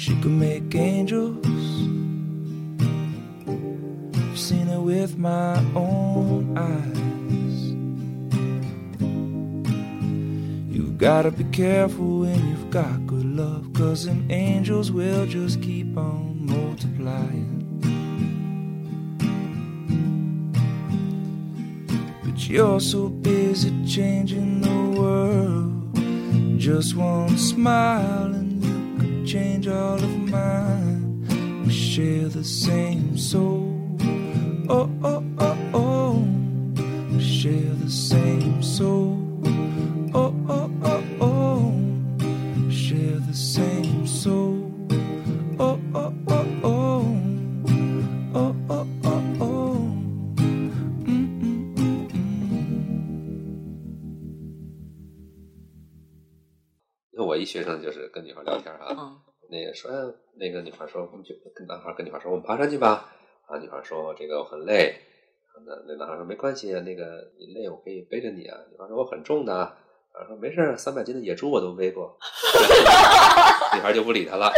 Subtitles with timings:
[0.00, 1.44] She could make angels.
[4.16, 7.60] I've seen it with my own eyes.
[10.74, 15.94] You've gotta be careful when you've got good love, cause them angels will just keep
[15.98, 17.58] on multiplying.
[22.24, 26.58] But you're so busy changing the world.
[26.58, 28.30] Just one smile
[29.30, 31.62] change all of mine.
[31.64, 33.96] We share the same soul.
[34.68, 35.49] Oh, oh, oh.
[57.40, 59.96] 一学生就是跟女孩聊天啊，嗯那个说，哎
[60.38, 63.12] 那个女孩说，我们就跟男孩跟女孩说，我们爬山去吧。
[63.46, 64.94] 啊，女孩说这个我很累。
[65.48, 68.56] 啊那那男孩说没关系，那个你累我可以背着你啊。
[68.70, 69.54] 女孩说我很重的。
[69.54, 72.16] 啊，说没事儿，三百斤的野猪我都背过。
[73.74, 74.52] 女孩就不理他了。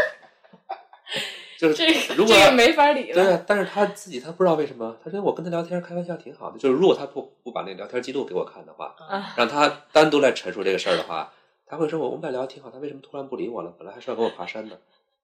[1.59, 3.15] 就是这个如果这个没法理了。
[3.15, 6.59] 对啊，但是他自己他不知道为什么，他说我跟他聊天开玩笑挺好的。
[6.59, 11.33] 就是如果他不不把那聊天记录给我看的话，啊，让他单独来陈述这个事儿的话，
[11.73, 13.75] 他会说我我们俩聊得挺好，他为什么突然不理我了？
[13.79, 14.79] 本来还说要跟我爬山呢，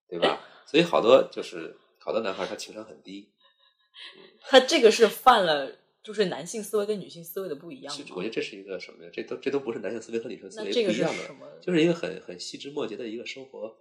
[0.08, 0.40] 对吧？
[0.64, 3.28] 所以好多就是好多男孩他情商很低，
[4.40, 9.10] 他这个是犯了，就是男性思维跟女性思维的不一样我觉得这是一个什么呀？
[9.12, 11.60] 这都这都不是男性思维和女性思维这个是不一样的？
[11.60, 13.76] 就是一个很很细枝末节的一个生活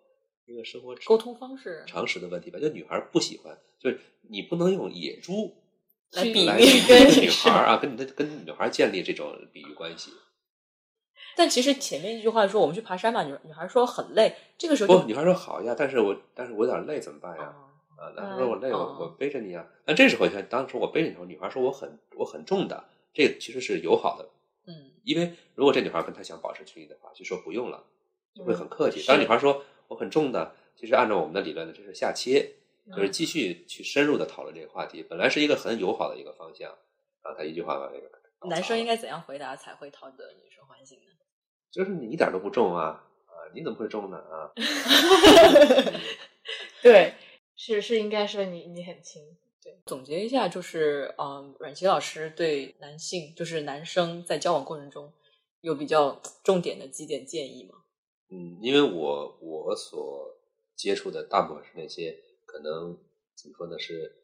[0.45, 2.59] 一个生活沟通方式常识的问题吧。
[2.59, 3.97] 就女孩不喜欢，就是
[4.29, 5.55] 你不能用野猪
[6.11, 10.11] 来比喻跟女孩啊，跟你的跟女孩建立这种比喻关系。
[11.37, 17.43] 但其实前面一句话说我们去爬山吧，女女孩说很累，这个时候不，女孩说好呀，但是我但是我有点累，怎么办呀？
[17.43, 19.67] 啊啊，男孩说我累，我哦我背着你啊。
[19.85, 24.27] 但这时候你看，当时我背着你的时候，女孩说我很我很重的，这个其实是友好的，
[24.65, 27.83] 嗯因为如果这女孩跟他想保持距离的话，就说不用了，
[28.35, 29.05] 就会很客气。
[29.07, 32.53] 当女孩说我很重的，其实按照我们的理论呢，这是下切，
[32.91, 35.03] 就是嗯继续去深入的讨论这个话题。
[35.03, 36.69] 本来是一个很友好的一个方向，
[37.23, 38.09] 然后他一句话把这个
[38.49, 41.06] 男生应该怎样回答才会讨得女生欢心呢？
[41.77, 44.49] 就是你一点都不重啊啊，你怎么会重呢啊？
[46.81, 47.13] 对，
[47.55, 49.21] 是是应该说你你很轻，
[49.61, 55.13] 对总结一下，就是嗯，阮琪老师对男性，就是男生在交往过程中
[55.61, 57.75] 有比较重点的几点建议吗？
[58.31, 60.35] 嗯，因为我我所
[60.75, 62.17] 接触的大部分是那些
[62.47, 62.97] 可能
[63.35, 64.15] 怎么说呢，是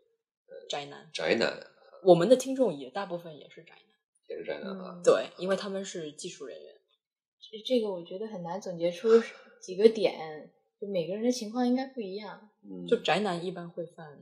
[0.68, 1.68] 宅男，宅男，
[2.02, 3.94] 我们的听众也大部分也是宅男，
[4.28, 4.96] 也是宅男啊。
[4.98, 6.73] 嗯对，因为他们是技术人员。
[7.52, 9.10] 这这个我觉得很难总结出
[9.60, 10.50] 几个点，
[10.80, 12.50] 就每个人的情况应该不一样。
[12.64, 14.20] 嗯，就宅男一般会犯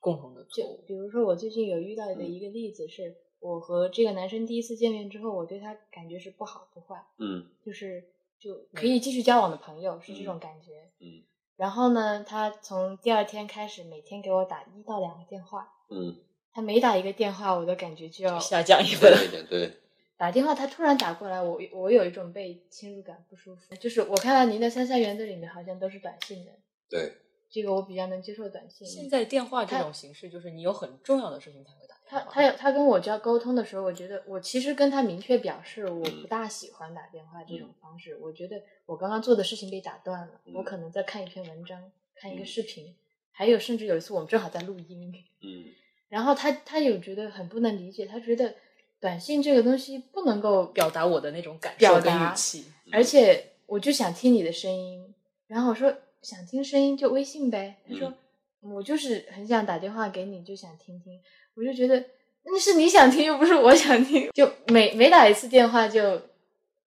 [0.00, 0.84] 共同的错就误。
[0.86, 8.04] 比如说我最近有遇到的嗯一个例子是，我和这个男生第一次见面之后，我对他感觉是不好不坏，嗯就是
[8.38, 10.90] 就可以继续交往的朋友，是这种感觉。
[11.00, 11.24] 嗯
[11.56, 16.14] 然后呢，他从第二天开始每天给我打一到两个电话，嗯，
[16.52, 19.72] 他每打一个电话，我的感觉就要下降一 分， 对一点对，
[20.18, 23.74] 打电话，他突然打过来，我我有一种被侵入感，不舒服。
[23.76, 26.50] 就是我看到您的三三原则里面好像都是短信的，
[26.90, 27.12] 对，
[27.48, 28.84] 这个我比较能接受短信。
[28.84, 32.32] 现在电话这种形式，就是你有很重要的事情才会打他电话。
[32.32, 38.16] 他有他跟我交沟通的时候，我觉得我其实跟他明确表示我嗯不大喜欢打电话这种方式。
[38.20, 42.92] 我觉得我刚刚做的事情被打断了，嗯我可能在看一篇文章，看一个嗯视频，
[43.30, 45.66] 还有甚至有一次我们正好在录音，嗯
[46.08, 48.54] 然后他他有觉得很不能理解，他觉得
[49.00, 52.64] 短信这个东西不能够表达我的那种感受跟语气。
[52.90, 55.14] 而且我就想听你的声音，
[55.46, 57.76] 然后我说想听声音就微信呗。
[57.88, 58.12] 他说、
[58.60, 61.20] 我就是很想打电话给你，就想听听。
[61.54, 62.02] 我就觉得
[62.44, 64.30] 那是你想听，又不是我想听。
[64.32, 66.20] 就每每打一次电话就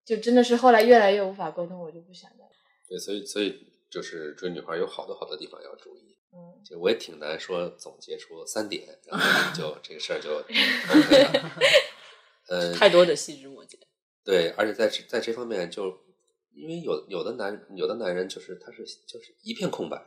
[0.04, 2.44] 就真的是后来越来越无法沟通，我就不想再。
[2.88, 6.18] 对，所以所以就是追女孩有好多好多地方要注意。
[6.34, 11.50] 嗯，就我也挺难说总结出三点，然后就 这个事儿就 OK 了。
[12.48, 13.78] 呃，太多的细枝末节。
[14.24, 15.98] 对，而且在这在这方面就，
[16.54, 20.00] 因为有有的男有的男人就是他是就是一片空白，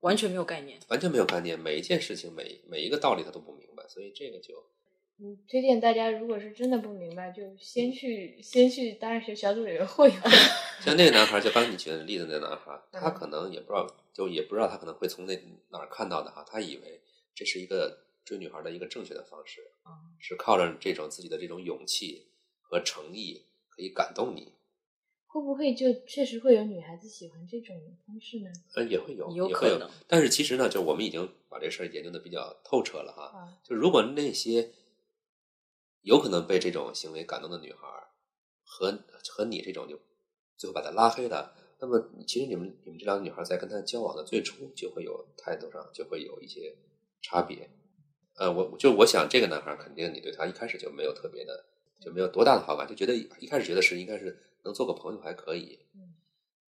[0.00, 0.78] 完全没有概念。
[0.88, 4.54] 完全没有概念，每一件事情每每一个道理他都不明白，所以这个就
[5.18, 10.10] 嗯，推荐大家如果是真的不明白，就先去先去大学小组委员会。
[10.80, 15.34] 像那个男孩，就刚才你举的例子那男孩，他嗯可能也不知道，就也不知道他可能会从那
[15.70, 17.00] 哪儿看到的哈，他以为
[17.34, 19.60] 这是一个追女孩的一个正确的方式，
[20.18, 22.26] 是靠着这种自己的这种勇气
[22.62, 24.54] 和诚意可以感动你。
[25.26, 27.76] 会不会就确实会有女孩子喜欢这种
[28.06, 28.50] 方式呢？
[28.76, 29.90] 嗯，也会有，有也会有可能。
[30.06, 33.24] 但是其实呢，就我们已经把这事儿研究的比较透彻了哈。
[33.36, 34.70] 啊，就如果那些
[36.02, 38.06] 有可能被这种行为感动的女孩儿
[38.62, 38.96] 和
[39.28, 39.98] 和你这种就
[40.56, 46.76] 最后把她拉黑的，那么其实你们你们这两个女孩在跟她交往的最初就会有态度上就会有一些
[47.20, 47.68] 差别。
[48.36, 51.64] 呃，我就我想这个男孩肯定你对他一开始就没有特别的
[52.00, 55.78] 就没有多大的好感，就觉得一开始觉得是应该是能做个朋友还可以。
[55.94, 56.14] 嗯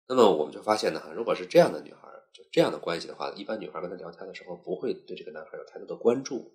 [0.09, 6.49] 那么我们就发现呢，哈，如果是这样的女孩，就这样的关系的话，一般女孩跟他聊天的时候，不会对这个男孩有太多的关注，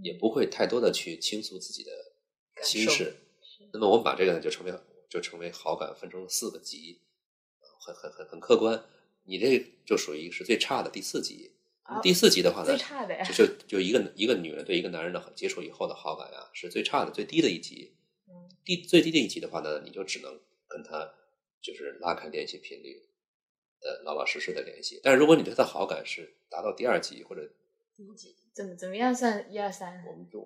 [0.00, 1.90] 也不会太多的去倾诉自己的
[2.62, 3.16] 心事。
[3.72, 4.72] 那么我们把这个呢，就成为
[5.08, 7.00] 就成为好感分成了四个级，
[7.60, 8.80] 呃很很很很客观。
[9.24, 11.50] 你这就属于是最差的第四级。
[11.84, 17.94] 啊第四级的话呢，最差的呀就就就一个一个女人对一个男人的接触以后的好感呀，是最差的、最低的一级。
[18.28, 21.12] 嗯低最低的一级的话呢，你就只能跟他
[21.60, 23.02] 就是拉开联系频率
[23.82, 24.98] 呃老老实实的联系。
[25.04, 27.42] 但是如果你对他的好感是达到第二级或者
[27.94, 30.02] 第一集怎么怎么样算一二三？
[30.06, 30.40] 我们就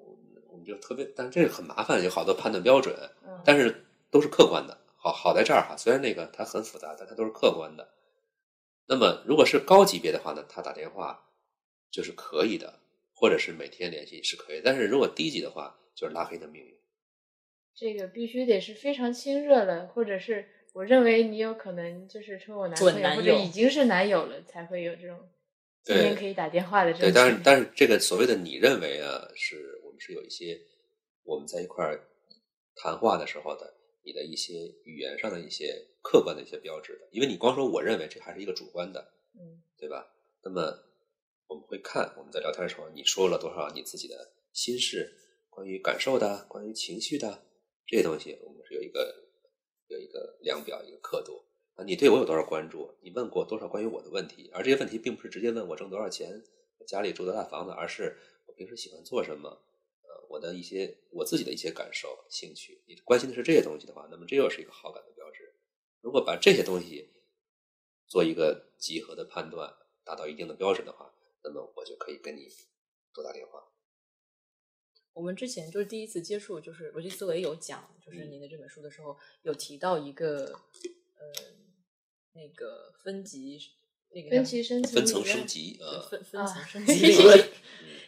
[0.51, 2.93] 我们就特别，但是这个很麻烦，有好多判断标准，
[3.25, 4.77] 嗯，但是都是客观的。
[4.97, 7.89] 好好在这儿哈，虽然那个它很复杂，但它都是客观的。
[8.87, 11.28] 那么如果是高级别的话呢，他打电话
[11.91, 12.81] 就是可以的，
[13.15, 14.61] 或者是每天联系是可以。
[14.65, 16.77] 但是如果低级的话，就是拉黑的命运。
[17.75, 25.29] 这个必须得是非常亲热的，或者是我认为你有可能就是称我男朋友，男友或者已经是男友了，才会有这种
[25.85, 30.61] 今天可以打电话的这种对，种但是但是这个所谓的你认为啊，是我们是有一些
[31.23, 32.09] 我们在一块儿
[32.75, 34.55] 谈话的时候的你的一些
[34.85, 40.05] 语言上的一些客观的一些标志的，因为你光说我认为这还是一个主观的，嗯对吧？
[40.43, 40.77] 那么
[41.49, 45.11] 我们会看我们在聊天的时候，你说了多少你自己的心事，
[45.49, 47.43] 关于感受的，关于情绪的
[47.87, 49.31] 这些东西，我们是有一个
[49.89, 51.43] 有一个量表，一个刻度
[51.75, 51.85] 啊。
[51.85, 52.95] 你对我有多少关注？
[53.01, 54.51] 你问过多少关于我的问题？
[54.53, 56.45] 而这些问题并不是直接问我挣多少钱，
[56.87, 62.83] 家里住多大房子，而是我平时喜欢做什么，呃，我的一些我自己的一些感受、兴趣。
[62.87, 65.55] 你关心的是这些东西的话，那么这又是一个好感的标志。
[66.03, 67.09] 如果把这些东西
[68.07, 69.75] 做一个集合的判断，
[70.05, 71.11] 达到一定的标准的话，
[71.43, 72.49] 那么我就可以跟你
[73.13, 73.65] 多打电话。
[75.13, 81.25] 我们之前就是第一次接触，就是逻辑思维有讲，就是嗯您的这本书的时候，有提到一个呃
[82.35, 83.59] 那个分级
[84.11, 87.49] 那个分级升级分层升 级，对呃，分分啊层升级理论。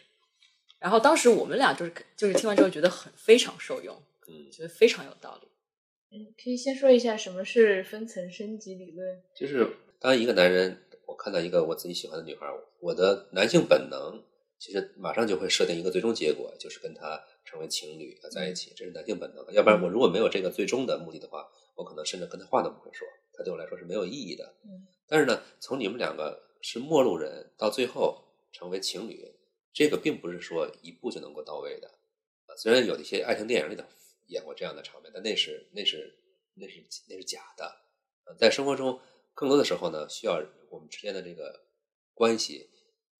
[0.79, 5.47] 然后当时我们俩就是就是听完之后觉得很非常受用，嗯，觉得非常有道理。
[6.11, 9.21] 嗯，可以先说一下什么是分层升级理论？
[9.35, 10.90] 就是当一个男人，我
[11.21, 12.47] 看到一个我自己喜欢的女孩，
[12.79, 14.23] 我的男性本能
[14.57, 19.45] 其实马上就会设定一个最终结果，就是跟她成为情侣啊在一起，这是男性本能。
[19.53, 24.45] 要不然我如果没有这个最终的目的的话，我可能甚至跟她话都不会说，她对我来说是没有意义的。
[24.65, 29.29] 嗯但是呢，从你们两个是陌路人到最后成为情侣，
[29.73, 31.87] 这个并不是说一步就能够到位的。
[32.45, 33.83] 啊，虽然有一些爱情电影里头
[34.27, 36.17] 演过这样的场面，但那是那是
[36.55, 37.65] 那是那是假的。
[38.25, 38.97] 呃在生活中，
[39.33, 41.65] 更多的时候呢，需要我们之间的这个
[42.13, 42.69] 关系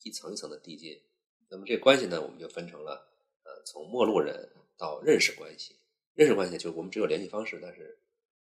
[0.03, 1.01] 一层一层的递进。
[1.49, 3.07] 那么这关系呢，我们就分成了
[3.43, 5.75] 呃，从陌路人到认识关系。
[6.13, 7.97] 认识关系就是我们只有联系方式，但是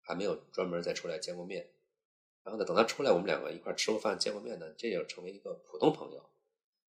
[0.02, 1.70] 还没有专门再出来见过面。
[2.44, 6.30] 然后呢，等他出来，我们两个一块吃过饭、见过面呢，这就成为一个普通朋友。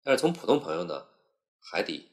[0.02, 1.06] 但是从普通朋友呢，
[1.60, 2.10] 还得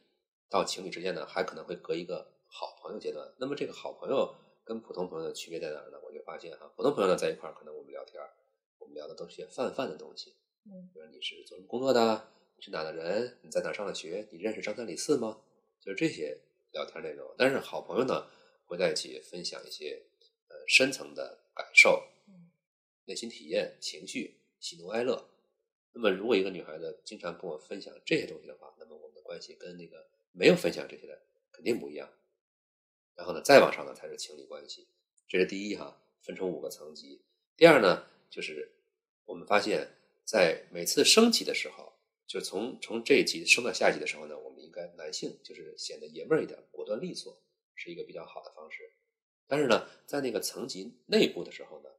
[0.50, 3.34] 到情侣之间呢，还可能会隔一个好朋友阶段。
[3.38, 5.98] 那么这个好朋友跟普通朋友的区别在哪儿呢？
[6.04, 8.30] 我就发现哈，普通朋友呢在一块儿，可能我们聊天儿，
[8.90, 15.42] 们聊的都是些泛泛的东西，嗯比如你是做什么工作的，你是哪的人，你在哪上的学，你认识张三李四吗？
[15.80, 16.38] 就是这些
[16.72, 17.34] 聊天内容。
[17.38, 18.28] 但是好朋友呢，
[18.66, 20.04] 会在一起分享一些
[20.50, 22.50] 呃深层的感受、嗯
[23.06, 25.30] 内心体验、情绪、喜怒哀乐。
[25.94, 31.20] 那么，如果一个女孩子经常跟我分享这些东西的话，那么我们的关系跟那个没有分享这些的
[31.52, 32.08] 肯定不一样。
[33.16, 34.88] 然后呢，再往上呢才是情侣关系，
[35.28, 37.20] 这是第一哈，分成五个层级。
[37.58, 38.72] 第二呢，就是
[39.30, 39.88] 我们发现，
[40.26, 41.94] 在每次升级的时候，
[42.26, 47.40] 就从从这一级升到下一级的时候呢，我们应该男性就是显得爷们儿一点，果断利索，
[47.76, 48.92] 是一个比较好的方式。
[49.48, 51.90] 但是呢，在那个层级内部的时候呢，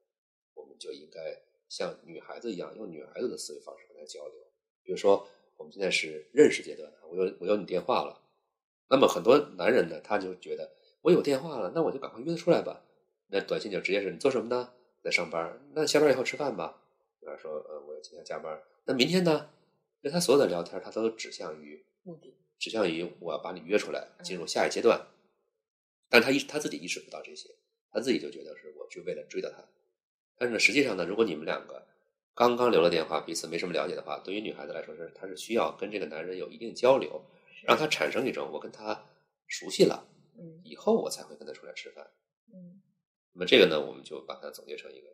[0.54, 4.34] 我们就应该像女孩子一样，用女孩子的思维方式跟她交流。
[4.82, 8.20] 比如说，我们现在是认识阶段，我有我有你电话了，
[8.88, 10.68] 那么很多男人呢，他就觉得
[11.02, 12.84] 我有电话了，那我就赶快约出来吧。
[13.28, 14.74] 那短信就直接是你做什么呢？
[15.00, 15.70] 在上班。
[15.74, 16.79] 那下班以后吃饭吧。
[17.20, 18.60] 比方说，呃，我今天加班。
[18.84, 19.50] 那明天呢？
[20.00, 25.06] 那他所有的聊天，他都指向于目的指向于我要把你约出来，进入下一阶段。
[26.08, 27.50] 但他意他自己意识不到这些，
[27.92, 29.62] 他自己就觉得是我去为了追到他，
[30.36, 31.86] 但是呢，实际上呢，如果你们两个
[32.34, 37.22] 刚刚留了电话，彼此没什么了解的话，对于女孩子来说是，她是需要跟这个男人有一定交流，
[37.64, 39.06] 让他产生一种我跟他
[39.46, 40.08] 熟悉了，
[40.38, 42.10] 嗯以后我才会跟他出来吃饭。
[42.52, 42.80] 嗯
[43.32, 45.06] 那么这个呢，我们就把它总结成一个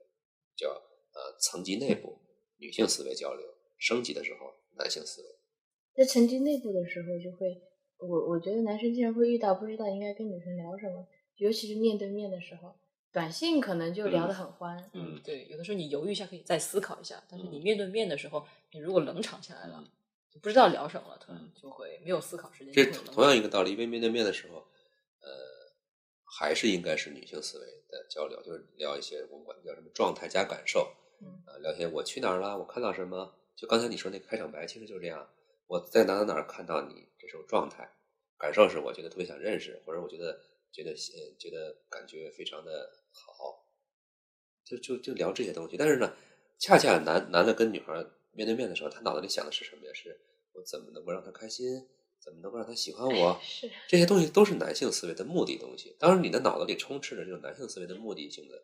[0.54, 0.80] 叫
[1.16, 2.18] 呃层级内部
[2.58, 3.46] 女性思维交流，
[3.78, 5.28] 升级的时候男性思维。
[5.94, 7.56] 在层级内部的时候，就会
[7.98, 12.76] 我我觉得男生经常会遇到不知道应该跟女生聊什么，尤其是面对面的时候，
[13.10, 19.82] 短信可能就聊得很欢，嗯对，有的时候你犹豫一下可以再思考一下，但是你嗯面对面的时候，你如果冷场下来了，
[20.30, 22.74] 就不知道聊什么了，突然嗯就会没有思考时间。
[22.74, 25.32] 这同样一个道理，因为面对面的时候，呃，
[26.38, 35.28] 还是应该是女性思维的交流，就是聊一些我们管叫什么状态加感受，嗯啊、聊天我去哪儿了，我看到什么，就刚才你说那个开场白，其实就是这样，
[35.66, 37.90] 我在哪哪哪儿看到你，这种状态，
[38.38, 40.38] 感受是我觉得特别想认识，或者我觉得
[40.72, 43.64] 觉得呃觉得感觉非常的好，
[44.64, 45.76] 就就就聊这些东西。
[45.76, 46.14] 但是呢，
[46.58, 49.92] 恰恰男男的跟女孩儿面对面的时候，他脑子里想的是什么呀？
[49.94, 50.18] 是
[50.52, 51.86] 我怎么能够让她开心，
[52.18, 53.38] 怎么能够让她喜欢我？
[53.42, 55.96] 是这些东西都是男性思维的目的东西。
[55.98, 58.62] 当然你的脑子里充斥着这种男性思维的目的性的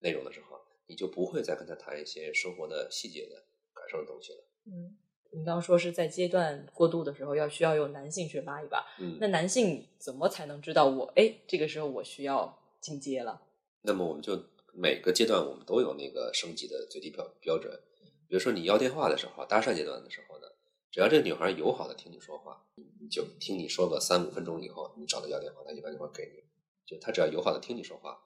[0.00, 0.57] 内容的时候，
[0.88, 4.44] 你就不会再跟他谈一些生活的细节的感受的东西了。
[4.66, 4.96] 嗯
[5.30, 8.86] 你刚刚说是在阶段过渡的时候，要需要有男性去拉一把。
[8.98, 13.42] 嗯，那男性怎么才能知道我哎，这个时候我需要进阶了？
[13.82, 14.42] 那么我们就
[14.72, 17.78] 每个阶段我们都有那个升级的最低标标准。
[18.26, 20.46] 比如说你要电话的时候，搭讪阶段的时候呢，
[20.90, 26.42] 只要这个女孩友好的听你说话，你就听你说个三五分钟以后，你找她要电话，她一般就会给你。
[26.86, 28.18] 就她只要友好的听你说话。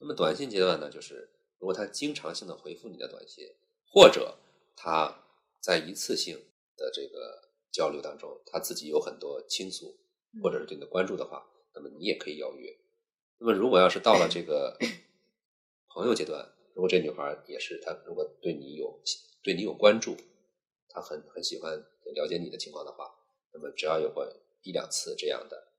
[0.00, 3.46] 那么短信阶段呢，就是如果他经常性的回复你的短信，
[3.86, 4.36] 或者
[4.74, 5.24] 他
[5.60, 6.36] 在一次性
[6.76, 9.94] 的这个交流当中，他自己有很多倾诉
[10.42, 12.74] 或者是对你的关注的话，那么你也可以邀约。
[13.38, 14.76] 那么如果要是到了这个
[15.94, 19.00] 朋友阶段，如果这女孩也是她，如果对你有
[19.42, 20.16] 对你有关注，
[20.88, 21.76] 她很很喜欢
[22.14, 23.04] 了解你的情况的话，
[23.52, 24.26] 那么只要有过
[24.62, 25.72] 一两次这样的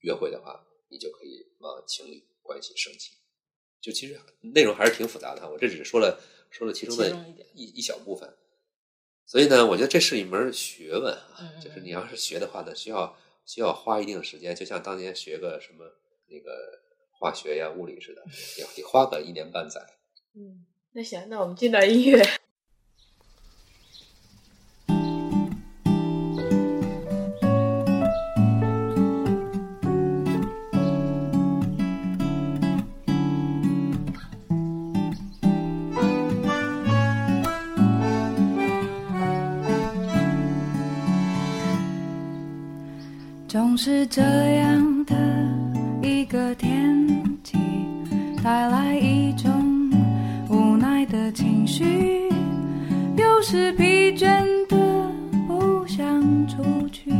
[0.00, 3.19] 约会的话，你就可以往情侣关系升级。
[3.80, 6.20] 就其实内容还是挺复杂的哈，我这只是说了
[6.50, 7.08] 说了其中的
[7.54, 8.32] 一一一小部分。
[9.26, 15.84] 所以呢，我觉得这是一门学问啊，就是你要是学的话呢，需要需要花一定的时间，就像当年学个什么
[16.26, 16.80] 那个
[17.12, 18.22] 化学呀、物理似的，
[18.58, 19.80] 也得花个一年半载。
[20.34, 22.22] 嗯，那行，那我们进段音乐。
[43.50, 45.16] 总是这样的
[46.00, 47.04] 一个天
[47.42, 47.58] 气，
[48.44, 49.90] 带来一种
[50.48, 52.28] 无奈的情绪，
[53.16, 54.76] 有时疲倦的
[55.48, 56.06] 不想
[56.46, 57.12] 出去，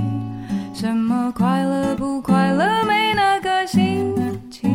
[0.72, 4.14] 什么快乐不快乐没那个心
[4.52, 4.70] 情，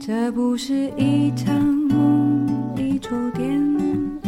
[0.00, 4.20] 这不是一场梦，一出电影，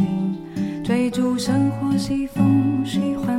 [0.81, 3.38] 追逐生活西风喜欢。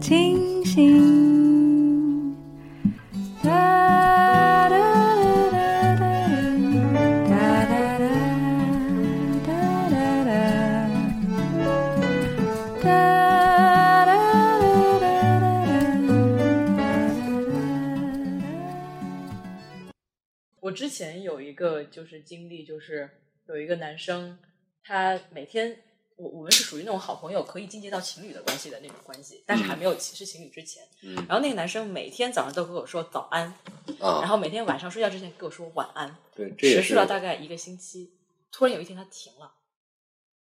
[0.00, 1.14] 清醒。
[20.60, 23.08] 我之前有一个就是经历，就是
[23.46, 24.38] 有一个男生，
[24.82, 25.76] 他每天
[26.16, 30.86] 我我们是属于那种好朋友，可以进阶到情侣的关系的那种关系，但是还没有是情侣之前。
[31.02, 33.46] 嗯然后那个男生每天早上都跟我说早安，
[34.00, 38.14] 啊，然后每天晚上睡觉之前跟我说晚安，对，这持续了大概一个星期。
[38.52, 39.52] 突然有一天他停了，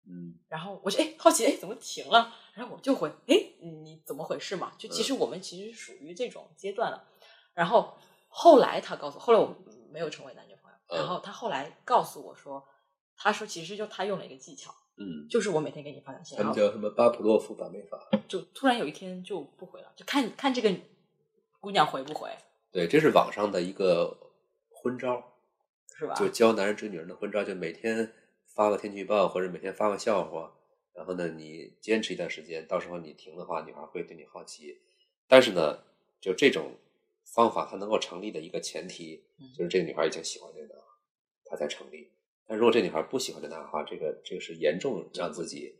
[0.06, 4.74] 嗯然后我就哎好奇哎怎么停了，然后我就回哎你怎么回事嘛？
[4.78, 7.08] 就其实我们其实属于这种阶段了。
[7.54, 7.98] 然后
[8.28, 9.56] 后来他告诉我，后来我们
[9.90, 10.78] 没有成为男女朋友。
[10.90, 12.68] 嗯然后他后来告诉我说，
[13.16, 17.98] 他说其实就他用了一个技巧，嗯，就是我每天给你发短信，他们叫什么巴甫洛夫把妹法？
[18.27, 20.71] 就突然有一天就不回了，就看看这个
[21.60, 22.29] 姑娘回不回，
[22.71, 24.15] 对，这是网上的一个
[24.69, 25.33] 婚招，
[25.98, 26.13] 是吧？
[26.13, 28.13] 就教男人追女人的婚招，就每天
[28.53, 30.53] 发个天气预报或者每天发个笑话，
[30.93, 34.77] 然后呢，你坚持一段时间，到时候你停的话，女孩会对你好奇。
[35.27, 35.83] 但是呢，
[36.19, 36.75] 就这种
[37.33, 39.24] 方法，它能够成立的一个前提，
[39.57, 40.86] 就是这个女孩已经喜欢这个男孩，
[41.45, 42.12] 他才成立。
[42.51, 45.74] 但如果这女孩不喜欢这男孩的话，这个这个是严重让自己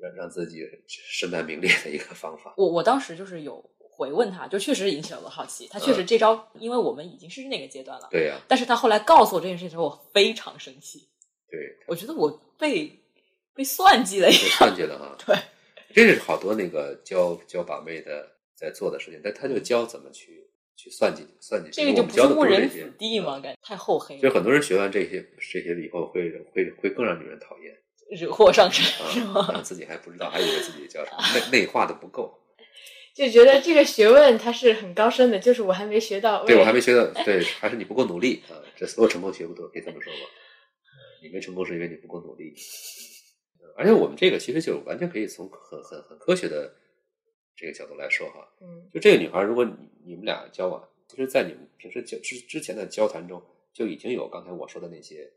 [0.00, 2.52] 让让自己身败名裂的一个方法。
[2.56, 5.68] 我我当时就是有回问他，就确实引起了我的好奇。
[5.68, 8.08] 他确嗯实这招，因为我们已经是那个阶段了。
[8.10, 11.08] 对呀、但是他后来告诉我这件事情的时候，我非常生气，
[11.48, 13.00] 对，我觉得我被
[13.54, 14.58] 被算计了一被样。
[14.58, 15.16] 算计了哈。
[15.24, 15.36] 对，
[15.94, 21.68] 这是好多那个教教把妹的在做的事情，但他就教怎么去去算计算计。
[21.72, 23.40] 这个就不是误人子弟吗？
[23.40, 27.76] 感觉太厚黑了，就很多人学完这些这些以后会会会更让女人讨厌
[28.18, 29.50] 惹祸上身是啊，吗？
[29.52, 31.18] 让自己还不知道，还以为自己叫什么
[31.50, 32.38] 内 内化的不够。
[33.14, 36.44] 就觉得这个学问它是很高深的，就是我还没学到。
[36.44, 38.54] 对我还没学到，对，还是你不够努力啊！
[38.76, 40.20] 这所有成功学不都可以这么说吗？
[41.20, 42.54] 你没成功是因为你不够努力。
[43.76, 46.72] 而且我们这个其实就完全可以从很很很科学的
[47.58, 49.72] 这个角度来说哈，嗯就这个女孩，如果你
[50.04, 55.28] 你们俩交往，其实，在你们平时交之之前的交谈中，就已经有刚才我说的那些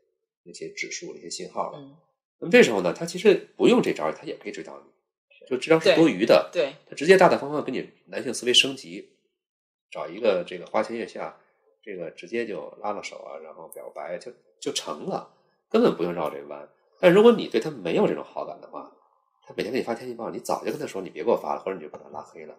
[0.44, 1.78] 那些指数、那些信号了。
[1.80, 1.96] 嗯，
[2.38, 6.48] 那么这时候呢，他其实不用这招儿，她也可以追到你，就这招是多余的。
[6.52, 9.10] 对，她直接大大方方跟你男性思维升级，
[9.90, 11.36] 找一个这个花前月下，
[11.82, 15.34] 这个直接就拉了手啊，然后表白就就成了，
[15.68, 16.68] 根本不用绕这弯。
[17.00, 18.92] 但如果你对他没有这种好感的话，
[19.54, 22.54] 每天给你发天气预报，你早就跟他说，你别给我发了，或者你就把他拉黑了。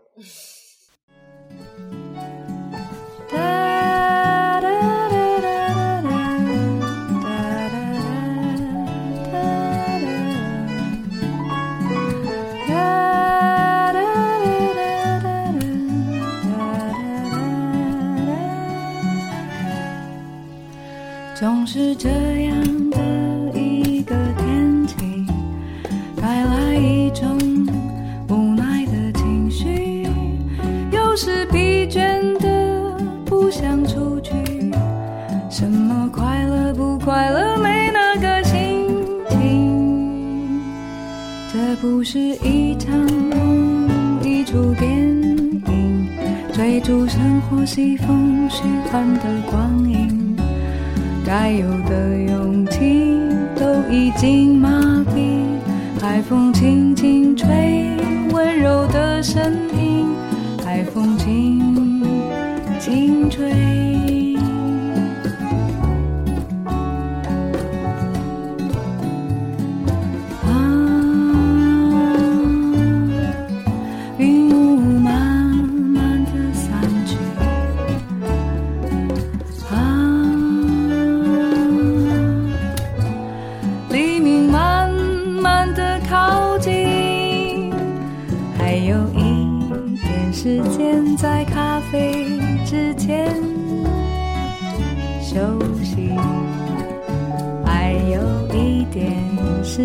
[21.36, 22.53] 总是这样。
[41.84, 43.90] 不是一场梦，
[44.24, 46.08] 一出电影，
[46.54, 50.34] 追逐生活西风虚幻的光影。
[51.26, 52.80] 该有的勇气
[53.58, 54.70] 都已经麻
[55.14, 55.42] 痹，
[56.00, 57.92] 海风轻轻吹，
[58.32, 59.44] 温柔的声
[59.78, 60.06] 音，
[60.64, 62.02] 海风轻
[62.80, 64.33] 轻吹。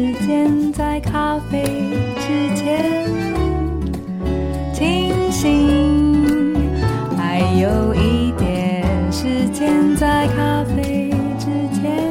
[0.09, 1.63] 时间在咖啡
[2.17, 3.05] 之前
[4.73, 6.57] 清醒，
[7.15, 12.11] 还有一点时间在咖啡之前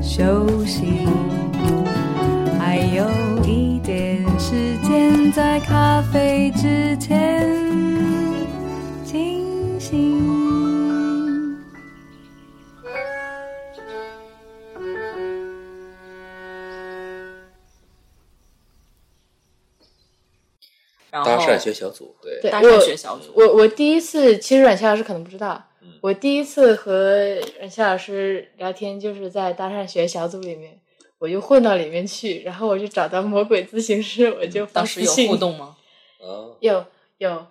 [0.00, 1.08] 休息，
[2.56, 3.04] 还有
[3.44, 7.41] 一点时间在咖啡之前。
[21.62, 30.80] 学小组，对，对，搭讪学小组我我第一次，其实阮夏老师可能不知道，嗯我第一次和阮夏老师聊天，就是在搭讪学小组里面，
[31.18, 35.76] 我就混到里面去，然后我就找到魔鬼咨询师，我就发当时有互动吗？
[36.20, 36.84] 啊，有
[37.18, 37.46] 有，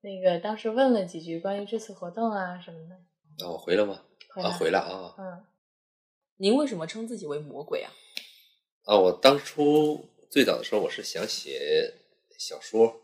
[0.00, 2.96] 那个当时问了几句关于这次活动啊什么的，
[3.38, 4.00] 那我回了吗？
[4.36, 5.44] 啊，回来回了啊嗯，
[6.38, 7.92] 您为什么称自己为魔鬼啊？
[8.86, 8.96] 啊！
[8.96, 11.92] 我当初最早的时候，我是想写
[12.38, 13.02] 小说，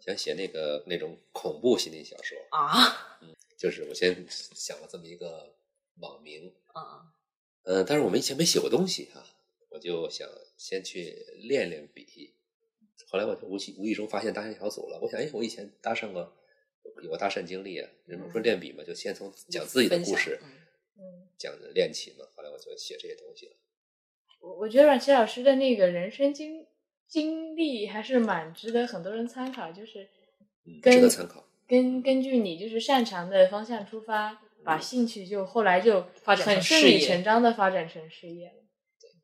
[0.00, 3.18] 想写那个那种恐怖心理小说，啊，
[3.58, 5.54] 就是我先想了这么一个
[6.00, 7.12] 网名，啊，
[7.64, 9.24] 呃，但是我们以前没写过东西啊，
[9.68, 12.34] 我就想先去练练笔。
[13.08, 16.32] 后来我就无意无意中发现搭讪小组了，我想，哎，我以前搭讪过，
[17.02, 17.90] 有过搭讪经历啊。
[18.06, 20.48] 人们说练笔嘛，就先从讲自己的故事，嗯
[20.98, 22.24] 嗯，讲练起嘛。
[22.36, 23.56] 后来我就写这些东西了。
[24.40, 26.59] 我我觉得阮奇老师的那个人生经
[27.10, 30.08] 经历还是蛮值得很多人参考，就是
[30.64, 31.44] 嗯，跟值得参考。
[31.66, 38.54] 根根据你就是擅长的方向出发，把兴趣就后来就发展成很顺理成章的发展成事业了。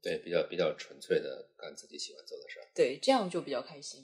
[0.03, 2.67] 对，比较比较纯粹的干自己喜欢做的事儿。
[2.75, 4.03] 对，这样就比较开心。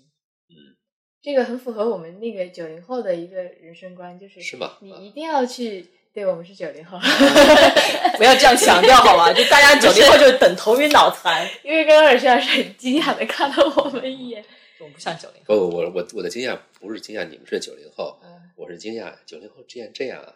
[0.48, 0.76] 嗯
[1.20, 6.98] 这个很符合我们那个九零后的一个人生观，就是是吗啊你一定要去，对我们是九零后，
[8.18, 9.32] 不要这样强调好吧？
[9.34, 14.44] 就大家九零后就等头晕脑残， 因为刚刚尔轩老师很惊讶的看了我们一眼，
[14.78, 15.60] 我们不像九零不，后。
[15.68, 20.32] 我我我的惊讶不是惊讶你们是九零后，嗯我是惊讶九零后竟然这样啊，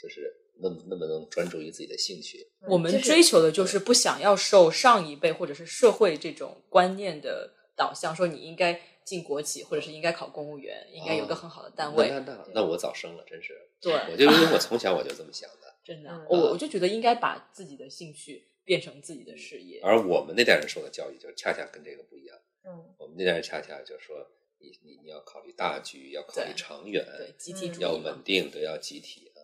[0.00, 2.38] 就是那么那么能专注于自己的兴趣。
[2.68, 12.08] 我们就是追求的就是不想要受上一辈或者是社会这种观念的导向，说你应该进国企，或者是应该考公务员，应该有个很好的单位。
[12.10, 13.54] 那那那那我早生了，真是。
[13.80, 19.80] 对，我就因为我从小我就这么想的，真的嗯，我我就觉得应该把自己的兴趣变成自己的事业。
[19.82, 22.36] 而我们那代人受的教育就恰恰跟这个不一样。
[22.64, 24.16] 嗯，我们那代人恰恰就说
[24.58, 29.38] 你你你要考虑大局，要考虑长远，对，集体嗯要主义嘛稳定，对，要集体啊。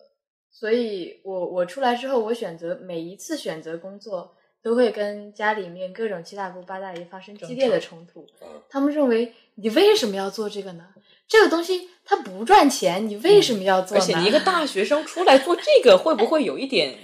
[0.51, 8.27] 所以我我出来之后，我选择每一次选择工作，都会跟家里面各种七大姑八大姨发生激烈的冲突。
[8.41, 10.89] 啊，他们认为你为什么要做这个呢？
[11.27, 14.03] 这个东西它不赚钱，你为什么要做呢？
[14.03, 16.97] 而且你一个大学生出来做这个，会不会有一点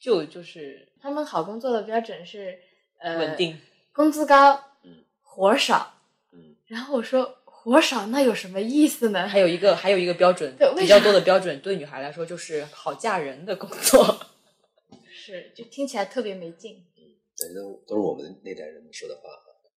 [0.00, 2.58] 就就是他们好工作的标准是
[3.00, 3.58] 呃稳定？
[3.92, 5.94] 工资高，嗯，活少。
[6.32, 9.26] 嗯，然后我说活少那有什么意思呢？
[9.28, 14.20] 还有一个还有一个标准对，比较多的标准，对女孩来说就是好嫁人的工作。
[15.10, 16.84] 是就听起来特别没劲。
[16.96, 17.04] 嗯
[17.36, 19.30] 对，都都是我们那代人说的话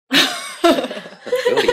[0.08, 0.16] 啊，
[1.24, 1.68] 不用理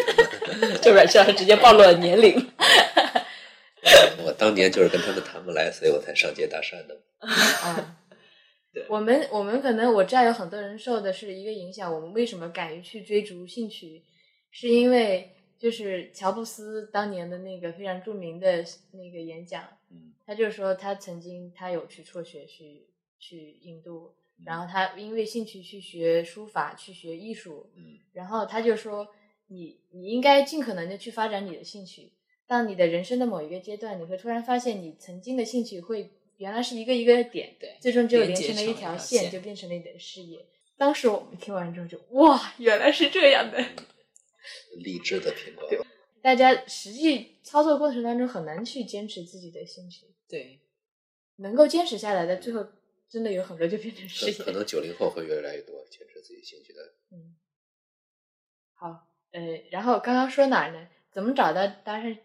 [0.60, 0.78] 他们。
[0.82, 2.34] 这阮老师直接暴露了年龄。
[4.24, 7.00] 我当年就是跟他们谈不来，所以我才上街搭讪的。
[7.20, 7.98] 啊，
[8.88, 14.02] 我们我们可能我知道有很多人受的是一个影响，我们为什么敢于去追逐兴趣，
[14.50, 22.88] 是因为就是乔布斯当年的那个非常著名的那个演讲，嗯，他就说他曾经他有去辍学去
[23.18, 24.14] 去印度，
[24.44, 29.06] 然后他因为兴趣去学书法，去学艺术，嗯，然后他就说
[29.48, 32.12] 你你应该尽可能的去发展你的兴趣。
[32.46, 40.46] 当你的人生的某一个阶段，你会突然发现你曾经的兴趣会原来是一个一个点，对最终就连连成了一条条线，线就变成了你的事业。
[40.76, 43.58] 当时我们听完之后就哇，原来是这样的。
[44.76, 45.86] 励志的苹果。
[46.22, 50.60] 大家实际操作过程当中很难去坚持自己的兴趣，对，
[51.36, 52.66] 能够坚持下来的，最后
[53.08, 54.52] 真的有很多就变成事业可业。
[54.52, 56.80] 能九零后会越来越多坚持自己兴趣的。
[57.10, 57.36] 嗯，
[58.74, 60.78] 好，呃，然后刚刚说哪儿呢？
[61.12, 62.16] 怎么找到搭讪？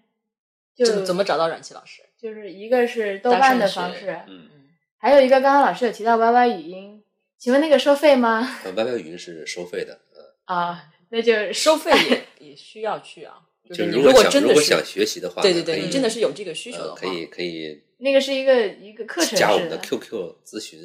[0.74, 2.02] 就怎么找到阮琪老师？
[2.18, 7.04] 就是一个是豆瓣的方式，嗯，嗯，还有一个刚刚老师有提到 Y Y 语音，
[7.38, 8.60] 请问那个收费吗？
[8.64, 11.92] 呃，歪歪语音是收费的，嗯，啊，那就 收费
[12.40, 13.36] 也也需要去啊。
[13.68, 20.80] 就就是如果真的是如果想学习的话，对对对，你真的是有这个需求的话，呃可以可以那个是一个一个课程加我们的 QQ 咨询，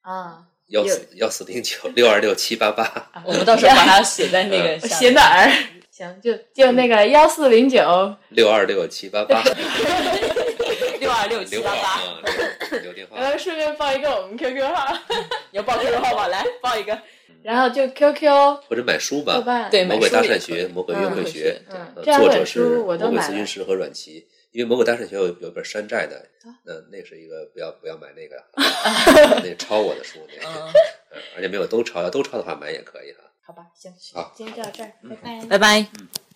[0.00, 3.10] 啊，幺四幺四零九六二六七八八。
[3.24, 5.52] 我们到时候把它 写在那个下写哪儿？
[5.90, 9.42] 行，就就那个幺四零九，六二六七八八，
[11.00, 12.22] 六二六七八八，啊，
[12.70, 13.18] 留留电话。
[13.20, 14.96] 然后顺便报一个我们 QQ 号，
[15.52, 16.98] 你要报 QQ 号吧来报一个。
[17.42, 18.30] 然后就 QQ、
[18.68, 21.60] 或者买书吧，对魔鬼搭讪买书也可以学、魔鬼约会学，
[22.04, 24.24] 作者是魔鬼咨询师和阮琪。
[24.52, 30.20] 因为魔鬼搭讪学有有一本山寨的啊，那那是一个不要不要买那个， 啊那抄我的书
[31.36, 33.18] 而且没有都抄，要都抄的话买也可以哈。
[33.44, 35.46] 好吧，行，好今天就到这儿，拜拜。
[35.46, 36.31] 拜拜。